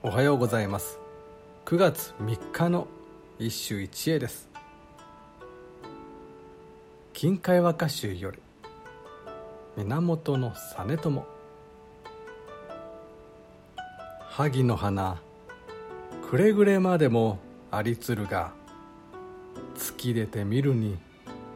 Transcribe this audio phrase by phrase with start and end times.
[0.00, 1.00] おはようございます。
[1.64, 2.86] 9月3日の
[3.40, 4.48] 一首一会です。
[7.12, 8.38] 金海和歌集より
[9.76, 11.26] 源実朝。
[14.20, 15.20] 萩の花
[16.30, 17.40] くれぐれまでも
[17.72, 18.52] ありつるが
[19.74, 20.96] 突き出てみるに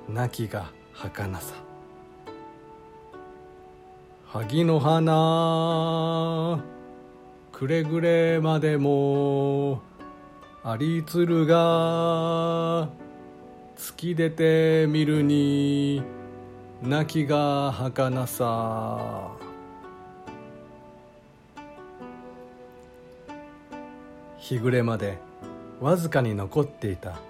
[0.08, 1.54] 泣きが儚さ。
[4.26, 6.81] 萩の花
[7.62, 9.82] くれぐれまでも
[10.64, 12.88] ありつるが
[13.76, 16.02] 突き出てみるに
[16.82, 19.30] 泣きが儚さ。
[24.38, 25.18] 日暮れまで
[25.80, 27.20] わずかに残っていた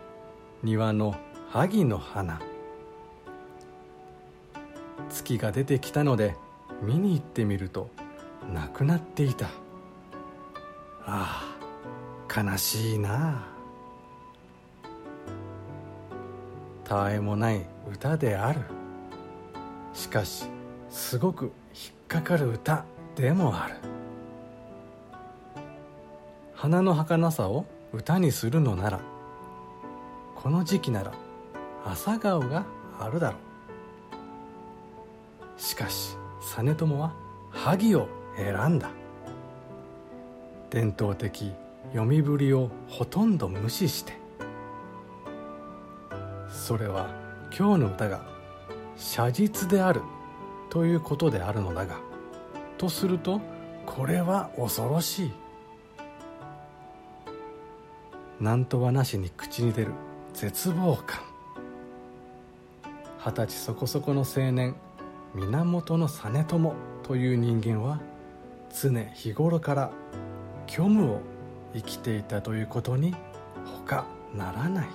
[0.63, 1.15] 庭の
[1.51, 2.41] 萩の花。
[5.11, 6.35] 月が出てきたので
[6.81, 7.91] 見に行ってみると
[8.51, 9.62] なくなっていた。
[11.07, 11.57] あ
[12.29, 13.45] あ悲しいな。
[16.85, 18.61] たわいもない歌である。
[19.93, 20.47] しかし
[20.91, 21.53] すごく引っ
[22.09, 22.85] かかる歌
[23.17, 23.77] でもある。
[26.55, 29.01] 花の儚さを歌にするのなら
[30.37, 31.13] この時期なら
[31.85, 32.65] 朝顔が
[33.01, 33.37] あるだろ
[35.57, 35.61] う。
[35.61, 37.13] しかし実朝は
[37.51, 38.91] 萩を選んだ。
[40.73, 41.53] 伝統的
[41.93, 44.15] 読みぶりをほとんど無視して。
[46.49, 47.11] それは
[47.57, 48.23] 今日の歌が
[48.97, 50.01] 写実である
[50.71, 52.01] ということであるのだが
[52.79, 53.43] とすると
[53.85, 55.33] これは恐ろしい。
[58.41, 59.93] 何とはなしに口に出る
[60.33, 61.21] 絶望感。
[63.19, 64.75] 二十歳そこそこの青年
[65.35, 68.01] 源実朝という人間は
[68.71, 69.93] 常日頃から
[70.75, 71.21] 虚無を
[71.75, 73.15] 生きていたということに
[73.85, 74.89] 他ならない。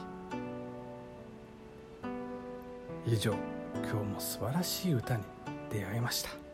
[3.06, 3.36] 以上
[3.84, 5.24] 今日も素晴らしい歌に
[5.70, 6.47] 出会いました。